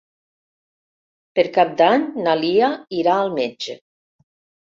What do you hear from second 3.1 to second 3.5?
al